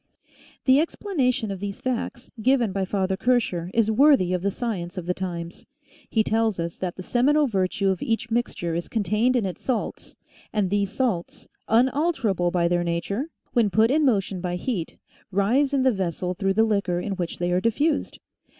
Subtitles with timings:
[0.65, 5.05] The explanation of these facts given by Father Kircher is worthy of the science of
[5.05, 5.67] the times.
[6.09, 10.15] He tells us that the seminal virtue of each mixture is contained in its salts
[10.51, 14.97] and these salts, unalterable by their nature, when put in motion by heat,
[15.31, 18.17] rise in the vessel through the liquor in which they are diffused.